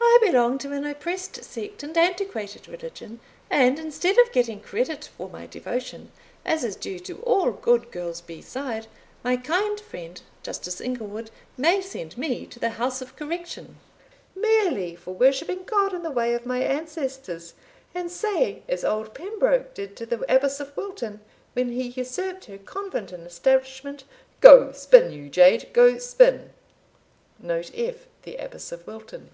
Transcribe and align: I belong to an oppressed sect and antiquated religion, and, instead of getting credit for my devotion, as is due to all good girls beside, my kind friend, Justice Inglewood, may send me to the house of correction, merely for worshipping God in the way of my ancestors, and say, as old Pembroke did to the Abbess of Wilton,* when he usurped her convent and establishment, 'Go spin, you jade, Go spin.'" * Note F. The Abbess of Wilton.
I 0.00 0.18
belong 0.22 0.56
to 0.60 0.72
an 0.72 0.86
oppressed 0.86 1.44
sect 1.44 1.82
and 1.82 1.94
antiquated 1.94 2.68
religion, 2.68 3.20
and, 3.50 3.78
instead 3.78 4.16
of 4.16 4.32
getting 4.32 4.60
credit 4.60 5.10
for 5.18 5.28
my 5.28 5.46
devotion, 5.46 6.10
as 6.42 6.64
is 6.64 6.74
due 6.74 6.98
to 7.00 7.18
all 7.20 7.50
good 7.50 7.90
girls 7.90 8.22
beside, 8.22 8.86
my 9.22 9.36
kind 9.36 9.78
friend, 9.78 10.22
Justice 10.42 10.80
Inglewood, 10.80 11.30
may 11.58 11.82
send 11.82 12.16
me 12.16 12.46
to 12.46 12.58
the 12.58 12.70
house 12.80 13.02
of 13.02 13.14
correction, 13.14 13.76
merely 14.34 14.96
for 14.96 15.12
worshipping 15.12 15.64
God 15.64 15.92
in 15.92 16.02
the 16.02 16.10
way 16.10 16.32
of 16.32 16.46
my 16.46 16.62
ancestors, 16.62 17.52
and 17.94 18.10
say, 18.10 18.62
as 18.66 18.86
old 18.86 19.12
Pembroke 19.12 19.74
did 19.74 19.96
to 19.96 20.06
the 20.06 20.24
Abbess 20.34 20.60
of 20.60 20.74
Wilton,* 20.78 21.20
when 21.52 21.72
he 21.72 21.88
usurped 21.88 22.46
her 22.46 22.56
convent 22.56 23.12
and 23.12 23.26
establishment, 23.26 24.04
'Go 24.40 24.72
spin, 24.72 25.12
you 25.12 25.28
jade, 25.28 25.74
Go 25.74 25.98
spin.'" 25.98 26.52
* 26.98 27.38
Note 27.38 27.70
F. 27.74 28.06
The 28.22 28.36
Abbess 28.36 28.72
of 28.72 28.86
Wilton. 28.86 29.28